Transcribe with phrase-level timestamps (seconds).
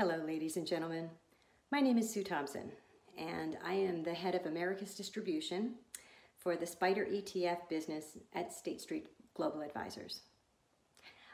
[0.00, 1.10] Hello, ladies and gentlemen.
[1.72, 2.70] My name is Sue Thompson,
[3.18, 5.74] and I am the head of Americas Distribution
[6.36, 10.20] for the SPDR ETF business at State Street Global Advisors.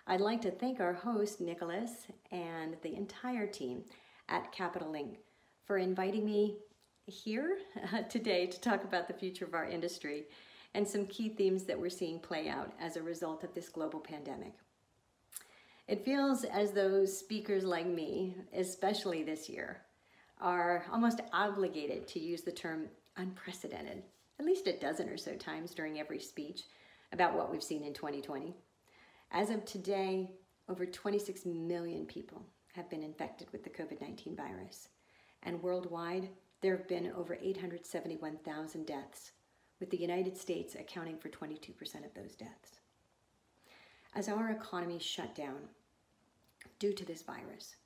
[0.06, 3.84] I'd like to thank our host, Nicholas, and the entire team
[4.30, 5.18] at Capital Link
[5.66, 6.56] for inviting me
[7.04, 7.58] here
[7.92, 10.24] uh, today to talk about the future of our industry
[10.72, 14.00] and some key themes that we're seeing play out as a result of this global
[14.00, 14.54] pandemic.
[15.86, 19.82] It feels as though speakers like me, especially this year,
[20.40, 24.02] are almost obligated to use the term unprecedented
[24.38, 26.62] at least a dozen or so times during every speech
[27.12, 28.54] about what we've seen in 2020.
[29.30, 30.30] As of today,
[30.68, 32.42] over 26 million people
[32.74, 34.88] have been infected with the COVID-19 virus.
[35.42, 36.28] And worldwide,
[36.62, 39.32] there have been over 871,000 deaths,
[39.78, 41.70] with the United States accounting for 22%
[42.04, 42.80] of those deaths.
[44.14, 45.68] As our economy shut down
[46.78, 47.76] due to this virus,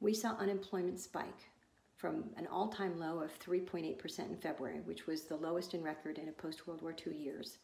[0.00, 1.48] we saw unemployment spike
[1.96, 6.28] from an all-time low of 3.8% in February, which was the lowest in record in
[6.28, 7.58] a post-World War II years,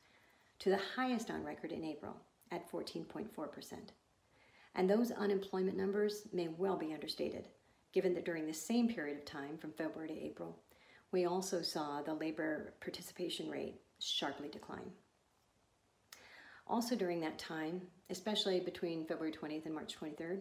[0.58, 2.14] to the highest on record in April
[2.50, 3.26] at 14.4%.
[4.74, 7.48] And those unemployment numbers may well be understated,
[7.92, 10.58] given that during the same period of time, from February to April,
[11.12, 14.90] we also saw the labor participation rate sharply decline.
[16.66, 17.80] Also during that time,
[18.10, 20.40] especially between February 20th and March 23rd,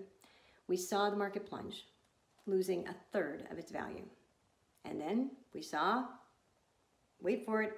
[0.67, 1.85] we saw the market plunge,
[2.45, 4.05] losing a third of its value.
[4.83, 6.05] And then we saw,
[7.21, 7.77] wait for it,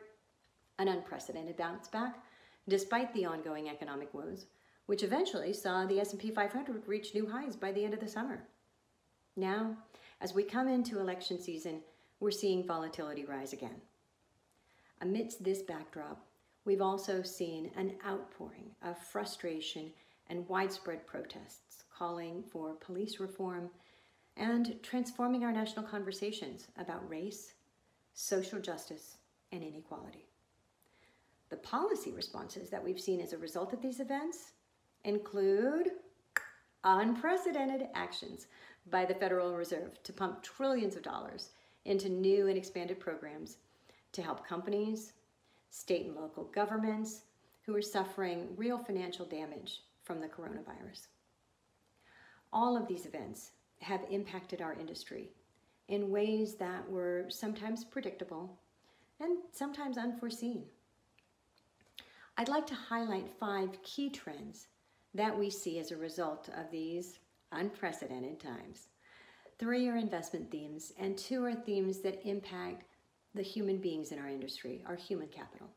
[0.80, 2.24] an unprecedented bounce back,
[2.68, 4.46] despite the ongoing economic woes,
[4.86, 8.44] which eventually saw the S&P 500 reach new highs by the end of the summer.
[9.36, 9.78] Now,
[10.22, 11.82] as we come into election season,
[12.20, 13.82] we're seeing volatility rise again.
[15.02, 16.26] Amidst this backdrop,
[16.66, 19.92] we've also seen an outpouring of frustration
[20.28, 23.70] and widespread protests calling for police reform
[24.36, 27.54] and transforming our national conversations about race,
[28.14, 29.18] social justice,
[29.52, 30.26] and inequality.
[31.50, 34.52] The policy responses that we've seen as a result of these events
[35.06, 35.92] include
[36.84, 38.48] unprecedented actions
[38.90, 41.52] by the Federal Reserve to pump trillions of dollars
[41.86, 43.58] into new and expanded programs
[44.12, 45.14] to help companies,
[45.70, 47.22] state and local governments
[47.66, 51.08] who are suffering real financial damage from the coronavirus.
[52.52, 55.30] All of these events have impacted our industry
[55.88, 58.58] in ways that were sometimes predictable
[59.20, 60.64] and sometimes unforeseen.
[62.38, 64.68] I'd like to highlight five key trends
[65.14, 67.20] that we see as a result of these
[67.52, 68.90] unprecedented times.
[69.58, 72.86] Three are investment themes, and two are themes that impact
[73.34, 75.68] the human beings in our industry, our human capital.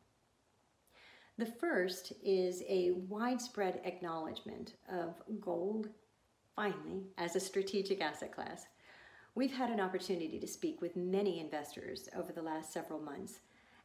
[1.38, 5.88] The first is a widespread acknowledgement of gold,
[6.55, 8.66] finally, as a strategic asset class.
[9.34, 13.41] We've had an opportunity to speak with many investors over the last several months,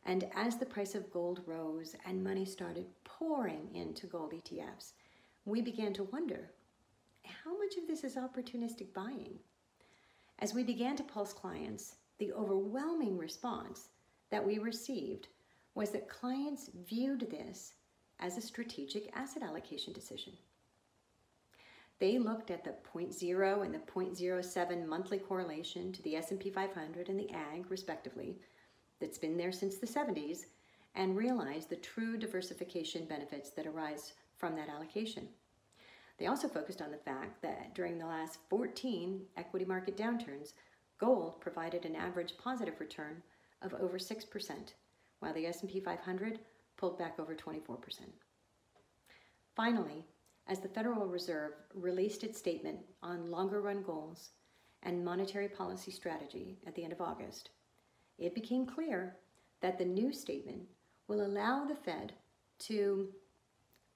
[0.05, 4.93] and as the price of gold rose and money started pouring into gold ETFs,
[5.45, 6.51] we began to wonder,
[7.23, 9.39] how much of this is opportunistic buying?
[10.39, 13.89] As we began to pulse clients, the overwhelming response
[14.31, 15.27] that we received
[15.75, 17.73] was that clients viewed this
[18.19, 20.33] as a strategic asset allocation decision.
[21.99, 27.19] They looked at the 0.0 and the 0.07 monthly correlation to the S&P 500 and
[27.19, 28.37] the Agg, respectively,
[28.99, 30.45] that's been there since the 70s,
[30.95, 35.27] and realized the true diversification benefits that arise from that allocation.
[36.17, 40.53] They also focused on the fact that during the last 14 equity market downturns,
[40.97, 43.21] gold provided an average positive return
[43.61, 44.51] of over 6%,
[45.19, 46.39] while the S&P 500
[46.77, 47.77] pulled back over 24%.
[49.55, 50.05] Finally,
[50.47, 54.29] as the Federal Reserve released its statement on longer run goals
[54.83, 57.49] and monetary policy strategy at the end of August,
[58.19, 59.17] it became clear
[59.61, 60.61] that the new statement
[61.07, 62.13] will allow the Fed
[62.59, 63.09] to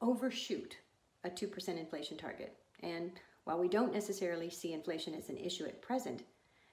[0.01, 0.77] overshoot
[1.23, 2.57] a 2% inflation target.
[2.81, 3.11] And
[3.43, 6.23] while we don't necessarily see inflation as an issue at present,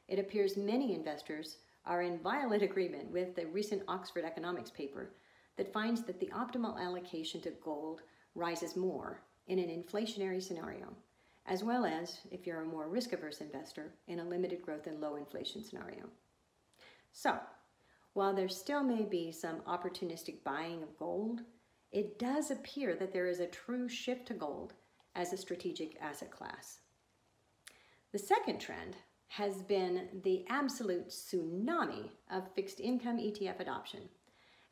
[0.08, 5.10] it appears many investors are in violent agreement with the recent Oxford economics paper
[5.56, 8.02] that finds that the optimal allocation to gold
[8.34, 10.94] rises more in an inflationary scenario,
[11.46, 15.16] as well as, if you're a more risk-averse investor, in a limited growth and low
[15.16, 16.04] inflation scenario.
[17.12, 17.38] So,
[18.12, 21.42] while there still may be some opportunistic buying of gold,
[21.92, 24.74] it does appear that there is a true shift to gold
[25.14, 26.78] as a strategic asset class.
[28.12, 28.96] The second trend
[29.28, 34.02] has been the absolute tsunami of fixed income ETF adoption.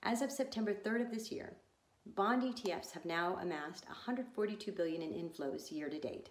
[0.03, 1.57] As of September 3rd of this year,
[2.07, 6.29] Bond ETFs have now amassed 142 billion in inflows year to date.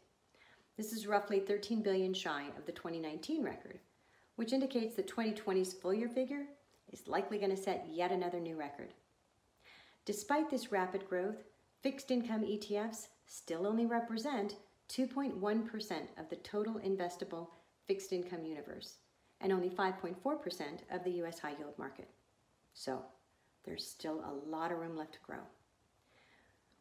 [0.77, 3.79] This is roughly 13 billion shy of the 2019 record,
[4.37, 6.45] which indicates that 2020's full year figure
[6.93, 8.93] is likely going to set yet another new record.
[10.05, 11.43] Despite this rapid growth,
[11.81, 14.55] fixed income ETFs still only represent
[14.89, 17.47] 2.1% of the total investable
[17.87, 18.99] fixed income universe
[19.41, 20.15] and only 5.4%
[20.91, 22.09] of the US high yield market.
[22.73, 23.03] So
[23.65, 25.39] there's still a lot of room left to grow.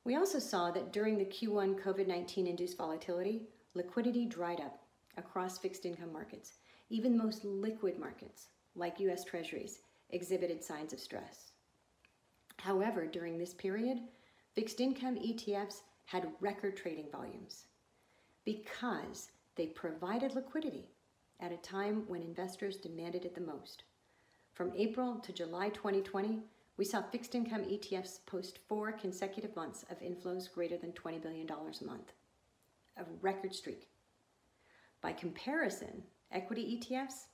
[0.04, 3.42] We also saw that during the Q1 COVID 19 induced volatility,
[3.74, 4.82] liquidity dried up
[5.16, 6.54] across fixed income markets.
[6.90, 11.52] Even the most liquid markets, like US Treasuries, exhibited signs of stress.
[12.58, 14.00] However, during this period,
[14.54, 17.66] fixed income ETFs had record trading volumes
[18.44, 20.90] because they provided liquidity
[21.40, 23.84] at a time when investors demanded it the most.
[24.52, 26.40] From April to July 2020,
[26.76, 31.48] we saw fixed income ETFs post four consecutive months of inflows greater than $20 billion
[31.48, 32.12] a month,
[32.96, 33.88] a record streak.
[35.00, 37.26] By comparison, equity ETFs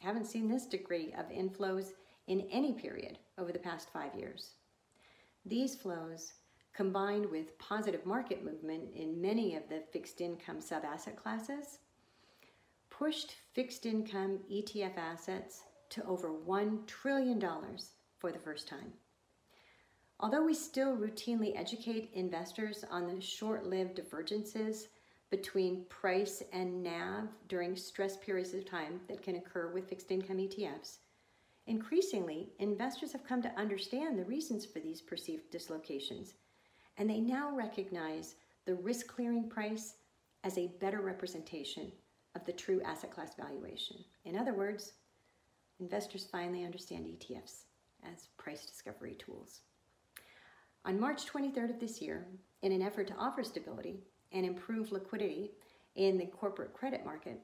[0.00, 1.92] haven't seen this degree of inflows
[2.28, 4.50] in any period over the past five years.
[5.44, 6.34] These flows,
[6.74, 11.78] combined with positive market movement in many of the fixed income sub asset classes,
[12.90, 17.40] pushed fixed income ETF assets to over $1 trillion
[18.18, 18.92] for the first time.
[20.18, 24.88] Although we still routinely educate investors on the short lived divergences
[25.30, 30.38] between price and NAV during stress periods of time that can occur with fixed income
[30.38, 30.98] ETFs,
[31.66, 36.34] increasingly investors have come to understand the reasons for these perceived dislocations,
[36.96, 39.96] and they now recognize the risk clearing price
[40.44, 41.92] as a better representation
[42.34, 43.96] of the true asset class valuation.
[44.24, 44.92] In other words,
[45.78, 47.64] investors finally understand ETFs
[48.12, 49.60] as price discovery tools.
[50.84, 52.26] On March 23rd of this year,
[52.62, 54.00] in an effort to offer stability
[54.32, 55.52] and improve liquidity
[55.96, 57.40] in the corporate credit market,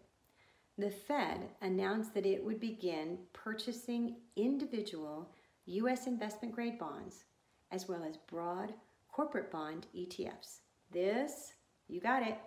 [0.79, 5.29] the Fed announced that it would begin purchasing individual
[5.67, 6.06] U.S.
[6.06, 7.25] investment grade bonds
[7.70, 8.73] as well as broad
[9.11, 10.61] corporate bond ETFs.
[10.91, 11.53] This,
[11.88, 12.38] you got it,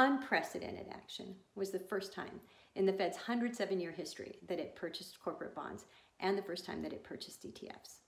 [0.00, 2.40] unprecedented action was the first time
[2.74, 5.84] in the Fed's 107 year history that it purchased corporate bonds
[6.20, 8.00] and the first time that it purchased ETFs.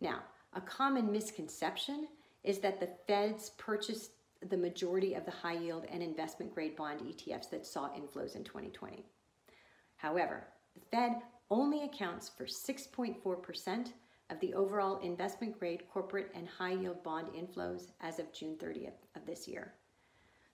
[0.00, 0.22] Now,
[0.54, 2.08] a common misconception
[2.42, 4.12] is that the Fed's purchased
[4.48, 8.44] the majority of the high yield and investment grade bond ETFs that saw inflows in
[8.44, 9.04] 2020.
[9.96, 13.92] However, the Fed only accounts for 6.4%
[14.30, 19.04] of the overall investment grade corporate and high yield bond inflows as of June 30th
[19.16, 19.74] of this year.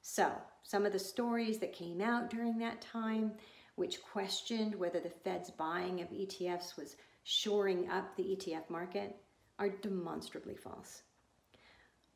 [0.02, 0.32] So,
[0.62, 3.32] some of the stories that came out during that time,
[3.75, 9.17] which questioned whether the Fed's buying of ETFs was shoring up the ETF market,
[9.58, 11.02] are demonstrably false.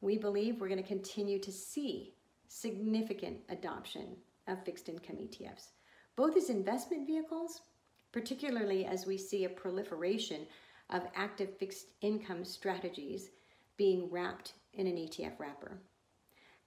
[0.00, 2.14] We believe we're going to continue to see
[2.48, 4.16] significant adoption
[4.48, 5.68] of fixed income ETFs,
[6.16, 7.62] both as investment vehicles,
[8.12, 10.46] particularly as we see a proliferation
[10.90, 13.30] of active fixed income strategies
[13.76, 15.80] being wrapped in an ETF wrapper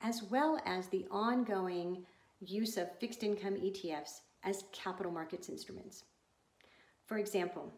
[0.02, 2.06] as well as the ongoing
[2.40, 6.04] use of fixed income ETFs as capital markets instruments.
[7.06, 7.74] For example,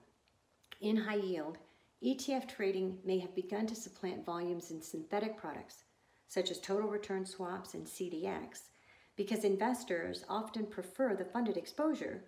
[0.81, 1.57] in high yield,
[2.04, 5.83] ETF trading may have begun to supplant volumes in synthetic products,
[6.27, 8.69] such as total return swaps and CDX,
[9.16, 12.23] because investors often prefer the funded exposure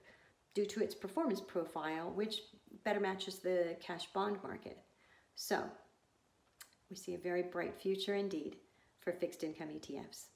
[0.53, 2.41] due to its performance profile, which
[2.83, 4.77] better matches the cash bond market.
[5.35, 5.63] So,
[6.89, 8.57] we see a very bright future indeed
[9.01, 10.27] for fixed income ETFs.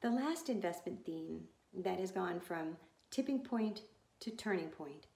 [0.00, 1.42] The last investment theme
[1.72, 2.76] that has gone from
[3.10, 3.82] tipping point
[4.20, 5.06] to turning point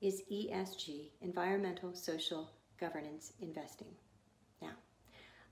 [0.00, 3.94] is ESG, environmental, social, governance investing.
[4.60, 4.72] Now,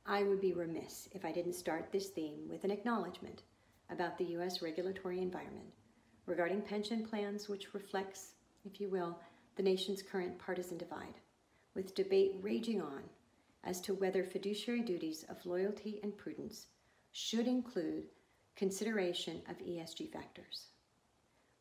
[0.07, 3.43] I would be remiss if I didn't start this theme with an acknowledgement
[3.91, 4.63] about the U.S.
[4.63, 5.73] regulatory environment
[6.27, 8.33] regarding pension plans, which reflects,
[8.65, 9.19] if you will,
[9.57, 11.21] the nation's current partisan divide,
[11.75, 13.03] with debate raging on
[13.65, 16.67] as to whether fiduciary duties of loyalty and prudence
[17.13, 18.05] should include
[18.57, 20.69] consideration of ESG factors.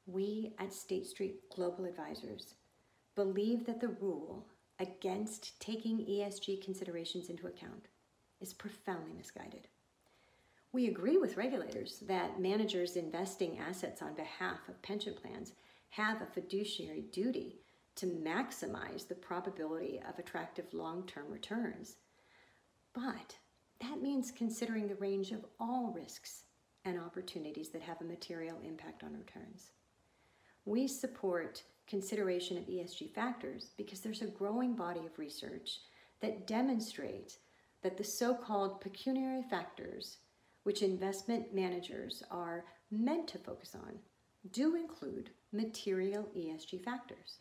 [0.06, 2.56] We at State Street Global Advisors
[3.16, 4.48] believe that the rule
[4.80, 7.88] against taking ESG considerations into account
[8.42, 9.68] is profoundly misguided.
[10.74, 15.54] We agree with regulators that managers investing assets on behalf of pension plans
[15.92, 17.60] have a fiduciary duty
[17.96, 21.98] to maximize the probability of attractive long term returns.
[22.94, 23.36] But
[23.82, 26.44] that means considering the range of all risks
[26.86, 29.72] and opportunities that have a material impact on returns.
[30.66, 35.80] We support consideration of ESG factors because there's a growing body of research
[36.22, 37.40] that demonstrates
[37.82, 40.18] that the so called pecuniary factors
[40.64, 44.00] which investment managers are meant to focus on,
[44.52, 47.40] do include material ESG factors.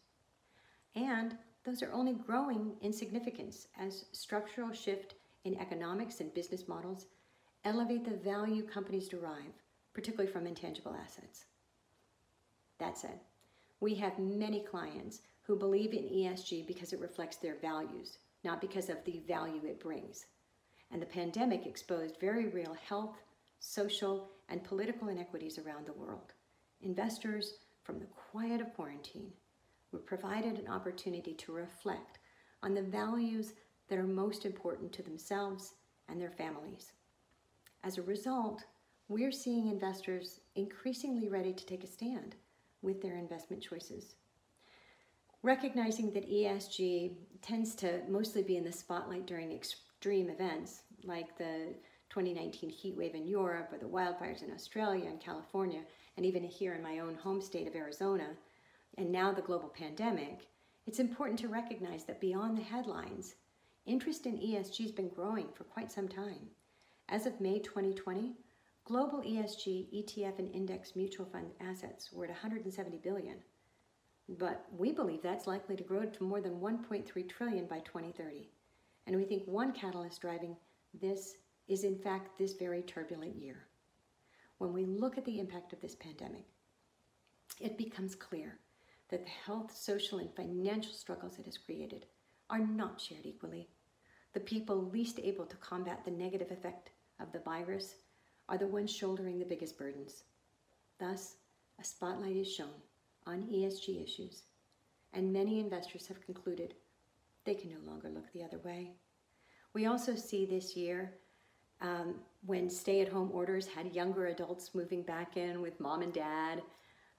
[0.94, 7.06] And those are only growing in significance as structural shift in economics and business models
[7.64, 9.62] elevate the value companies derive,
[9.94, 11.44] particularly from intangible assets.
[12.78, 13.20] That said,
[13.80, 18.88] we have many clients who believe in ESG because it reflects their values, not because
[18.88, 20.26] of the value it brings.
[20.90, 23.16] And the pandemic exposed very real health,
[23.58, 26.32] social, and political inequities around the world.
[26.82, 29.32] Investors, from the quiet of quarantine,
[29.92, 32.18] were provided an opportunity to reflect
[32.62, 33.52] on the values
[33.88, 35.74] that are most important to themselves
[36.08, 36.92] and their families.
[37.84, 38.64] As a result,
[39.08, 42.36] we're seeing investors increasingly ready to take a stand
[42.80, 44.14] with their investment choices.
[45.42, 51.74] Recognizing that ESG tends to mostly be in the spotlight during extreme events like the
[52.10, 55.80] 2019 heat wave in Europe or the wildfires in Australia and California,
[56.16, 58.28] and even here in my own home state of Arizona,
[58.98, 60.48] and now the global pandemic,
[60.86, 63.36] it's important to recognize that beyond the headlines,
[63.86, 66.50] interest in ESG has been growing for quite some time.
[67.08, 68.34] As of May 2020,
[68.84, 73.36] global ESG ETF and index mutual fund assets were at 170 billion.
[74.28, 78.48] But we believe that's likely to grow to more than 1.3 trillion by 2030.
[79.06, 80.56] And we think one catalyst driving
[81.00, 81.36] this
[81.68, 83.66] is in fact this very turbulent year.
[84.58, 86.44] When we look at the impact of this pandemic,
[87.60, 88.58] it becomes clear
[89.12, 92.06] that the health, social, and financial struggles it has created
[92.48, 93.68] are not shared equally.
[94.32, 96.90] The people least able to combat the negative effect
[97.20, 97.96] of the virus
[98.48, 100.24] are the ones shouldering the biggest burdens.
[100.98, 101.36] Thus,
[101.78, 102.72] a spotlight is shown
[103.26, 104.44] on ESG issues,
[105.12, 106.74] and many investors have concluded
[107.44, 108.92] they can no longer look the other way.
[109.74, 111.12] We also see this year
[111.82, 112.14] um,
[112.46, 116.62] when stay at home orders had younger adults moving back in with mom and dad,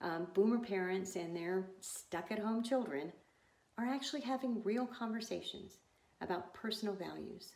[0.03, 3.11] um, boomer parents and their stuck at home children
[3.77, 5.77] are actually having real conversations
[6.21, 7.53] about personal values.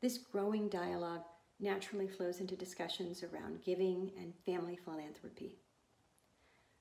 [0.00, 1.24] This growing dialogue
[1.60, 5.58] naturally flows into discussions around giving and family philanthropy.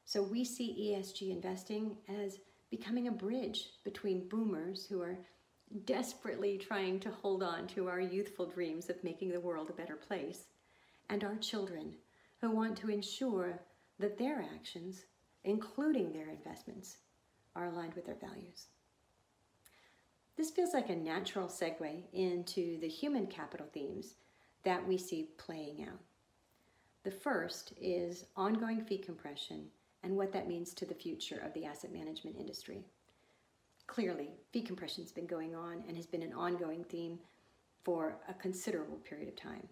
[0.06, 5.18] So we see ESG investing as becoming a bridge between boomers who are
[5.86, 9.96] desperately trying to hold on to our youthful dreams of making the world a better
[9.96, 10.46] place,
[11.10, 11.94] and our children
[12.42, 13.60] who want to ensure
[14.00, 15.06] that their actions,
[15.44, 16.98] including their investments,
[17.56, 18.68] are aligned with their values.
[20.36, 24.16] This feels like a natural segue into the human capital themes
[24.64, 26.00] that we see playing out.
[27.04, 29.66] The first is ongoing fee compression
[30.04, 32.84] and what that means to the future of the asset management industry.
[33.88, 37.20] Clearly, fee compression has been going on and has been an ongoing theme
[37.84, 39.68] for a considerable period of time.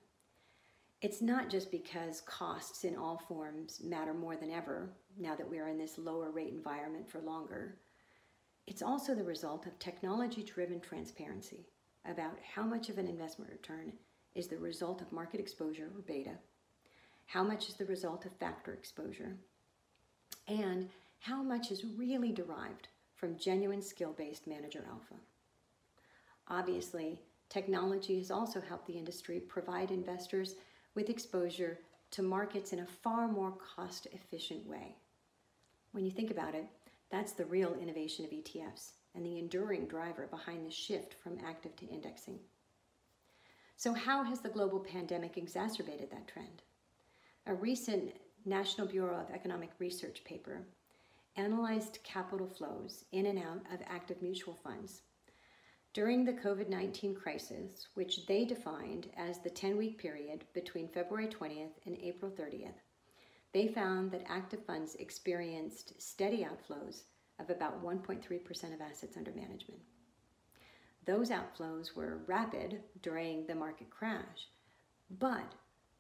[1.01, 5.57] It's not just because costs in all forms matter more than ever now that we
[5.57, 7.75] are in this lower rate environment for longer.
[8.67, 11.65] It's also the result of technology driven transparency
[12.05, 13.93] about how much of an investment return
[14.35, 16.37] is the result of market exposure or beta,
[17.25, 19.35] how much is the result of factor exposure,
[20.47, 20.87] and
[21.19, 25.15] how much is really derived from genuine skill based manager alpha.
[26.47, 30.55] Obviously, technology has also helped the industry provide investors
[30.95, 31.79] with exposure
[32.11, 34.95] to markets in a far more cost efficient way.
[35.91, 36.65] When you think about it,
[37.09, 41.75] that's the real innovation of ETFs and the enduring driver behind the shift from active
[41.77, 42.39] to indexing.
[43.75, 46.61] So, how has the global pandemic exacerbated that trend?
[47.47, 48.13] A recent
[48.45, 50.61] National Bureau of Economic Research paper
[51.35, 55.01] analyzed capital flows in and out of active mutual funds.
[55.93, 61.27] During the COVID 19 crisis, which they defined as the 10 week period between February
[61.27, 62.79] 20th and April 30th,
[63.51, 67.03] they found that active funds experienced steady outflows
[67.39, 69.81] of about 1.3% of assets under management.
[71.05, 74.47] Those outflows were rapid during the market crash,
[75.19, 75.55] but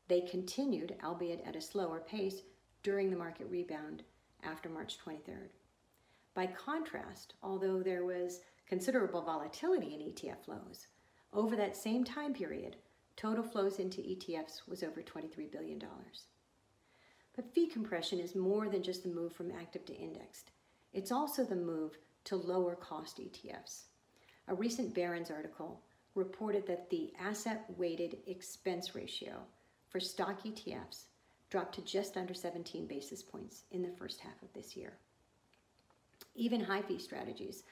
[0.07, 2.43] they continued, albeit at a slower pace,
[2.81, 4.03] during the market rebound
[4.43, 5.49] after March 23rd.
[6.33, 8.39] By contrast, although there was
[8.71, 10.87] considerable volatility in ETF flows,
[11.33, 12.77] over that same time period,
[13.17, 15.83] total flows into ETFs was over $23 billion.
[17.35, 20.51] But fee compression is more than just the move from active to indexed.
[20.93, 23.87] It's also the move to lower cost ETFs.
[24.47, 25.81] A recent Barron's article
[26.15, 29.33] reported that the asset weighted expense ratio
[29.89, 31.07] for stock ETFs
[31.49, 34.93] dropped to just under 17 basis points in the first half of this year.
[36.35, 37.63] Even high fee strategies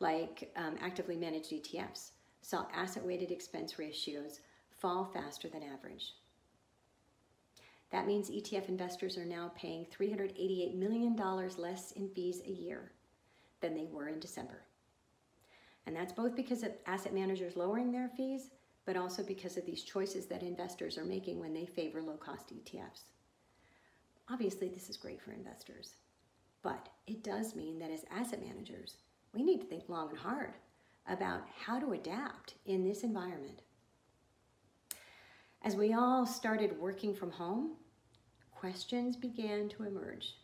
[0.00, 2.10] like um, actively managed ETFs
[2.42, 6.14] saw asset weighted expense ratios fall faster than average.
[7.90, 11.16] That means ETF investors are now paying $388 million
[11.56, 12.90] less in fees a year
[13.60, 14.62] than they were in December.
[15.86, 18.50] And that's both because of asset managers lowering their fees,
[18.84, 22.52] but also because of these choices that investors are making when they favor low cost
[22.52, 23.04] ETFs.
[24.28, 25.94] Obviously, this is great for investors,
[26.62, 28.96] but it does mean that as asset managers,
[29.34, 30.54] we need to think long and hard
[31.08, 33.62] about how to adapt in this environment.
[35.62, 37.72] As we all started working from home,
[38.52, 40.36] questions began to emerge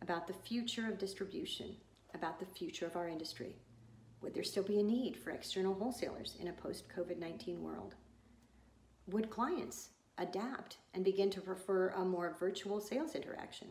[0.00, 1.76] about the future of distribution,
[2.14, 3.56] about the future of our industry.
[4.20, 7.94] Would there still be a need for external wholesalers in a post COVID 19 world?
[9.08, 13.68] Would clients adapt and begin to prefer a more virtual sales interaction?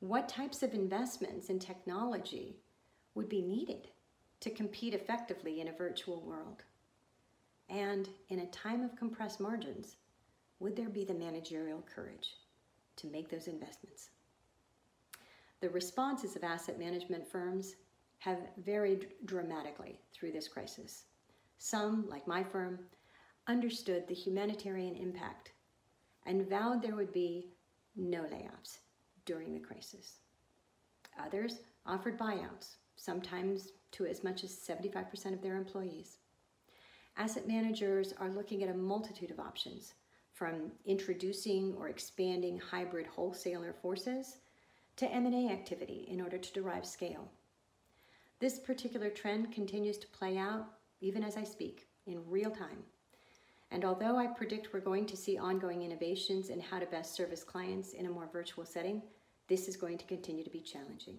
[0.00, 2.56] What types of investments in technology
[3.18, 3.88] would be needed
[4.38, 6.62] to compete effectively in a virtual world?
[7.68, 9.96] And in a time of compressed margins,
[10.60, 12.36] would there be the managerial courage
[12.94, 14.10] to make those investments?
[15.60, 17.74] The responses of asset management firms
[18.18, 21.02] have varied dramatically through this crisis.
[21.58, 22.78] Some, like my firm,
[23.48, 25.50] understood the humanitarian impact
[26.24, 27.48] and vowed there would be
[27.96, 28.78] no layoffs
[29.24, 30.18] during the crisis.
[31.18, 36.18] Others offered buyouts, sometimes to as much as 75% of their employees.
[37.16, 39.94] Asset managers are looking at a multitude of options,
[40.34, 44.36] from introducing or expanding hybrid wholesaler forces
[44.96, 47.28] to M&A activity in order to derive scale.
[48.38, 50.66] This particular trend continues to play out
[51.00, 52.84] even as I speak in real time
[53.70, 57.44] and although I predict we're going to see ongoing innovations in how to best service
[57.44, 59.02] clients in a more virtual setting,
[59.46, 61.18] this is going to continue to be challenging.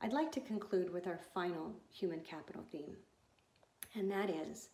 [0.00, 2.96] I'd like to conclude with our final human capital theme,
[3.94, 4.68] and that is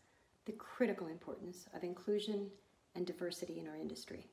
[0.46, 2.50] the critical importance of inclusion
[2.94, 4.26] and diversity in our industry.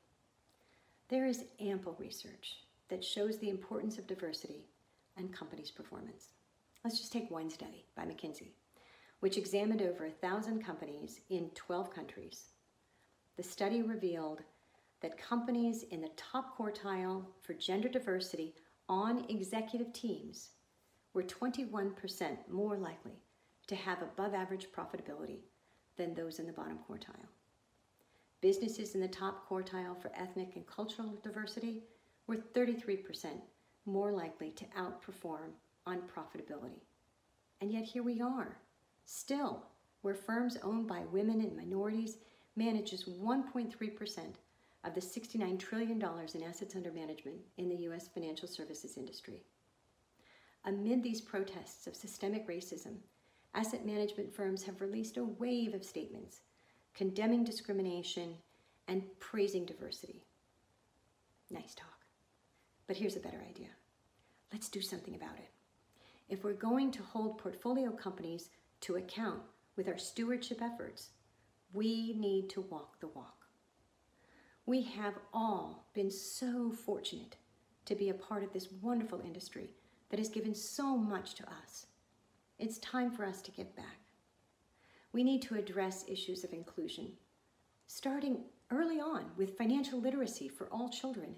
[1.08, 4.66] There is ample research that shows the importance of diversity
[5.16, 6.32] and companies' performance.
[6.84, 8.48] Let's just take one study by McKinsey
[9.20, 12.50] which examined over a thousand companies in 12 countries.
[13.36, 14.42] The study revealed
[15.00, 18.54] that companies in the top quartile for gender diversity
[18.88, 20.50] on executive teams
[21.18, 23.18] were 21% more likely
[23.66, 25.40] to have above average profitability
[25.96, 27.26] than those in the bottom quartile.
[28.40, 31.82] Businesses in the top quartile for ethnic and cultural diversity
[32.28, 33.00] were 33%
[33.84, 35.50] more likely to outperform
[35.86, 36.82] on profitability.
[37.60, 38.56] And yet here we are,
[39.04, 39.64] Still,
[40.02, 42.18] where firms owned by women and minorities
[42.54, 44.18] manages 1.3%
[44.84, 48.06] of the $69 trillion in assets under management in the U.S.
[48.06, 49.42] financial services industry.
[50.68, 52.96] Amid these protests of systemic racism,
[53.54, 56.42] asset management firms have released a wave of statements
[56.92, 58.34] condemning discrimination
[58.86, 60.26] and praising diversity.
[61.48, 62.04] Nice talk.
[62.86, 63.68] But here's a better idea.
[64.52, 65.48] Let's do something about it.
[66.28, 68.50] If we're going to hold portfolio companies
[68.82, 69.40] to account
[69.74, 71.12] with our stewardship efforts,
[71.72, 73.46] we need to walk the walk.
[74.66, 77.36] We have all been so fortunate
[77.86, 79.70] to be a part of this wonderful industry
[80.10, 81.86] that has given so much to us.
[82.58, 84.00] It's time for us to give back.
[85.12, 87.12] We need to address issues of inclusion,
[87.86, 91.34] starting early on with financial literacy for all children.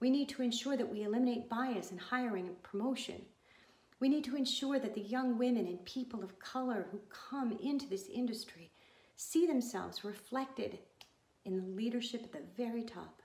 [0.00, 3.22] We need to ensure that we eliminate bias in hiring and promotion
[4.04, 7.88] we need to ensure that the young women and people of color who come into
[7.88, 8.70] this industry
[9.16, 10.78] see themselves reflected
[11.44, 13.22] in the leadership at the very top.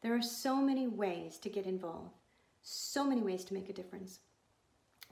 [0.00, 2.14] There are so many ways to get involved,
[2.64, 4.18] so many ways to make a difference.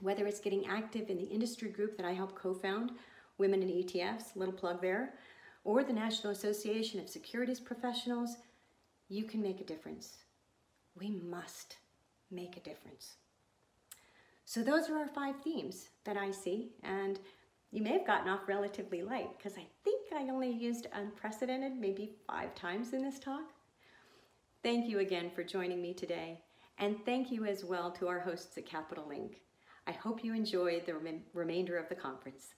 [0.01, 2.91] Whether it's getting active in the industry group that I helped co-found,
[3.37, 5.13] Women in ETFs, little plug there,
[5.63, 8.37] or the National Association of Securities Professionals,
[9.09, 10.17] you can make a difference.
[10.99, 11.77] We must
[12.29, 13.15] make a difference.
[14.45, 17.19] So those are our five themes that I see, and
[17.71, 22.11] you may have gotten off relatively light because I think I only used unprecedented maybe
[22.27, 23.51] five times in this talk.
[24.61, 26.39] Thank you again for joining me today,
[26.77, 29.41] and thank you as well to our hosts at Capital Link.
[29.85, 32.53] I hope you enjoy the rem remainder of the conference.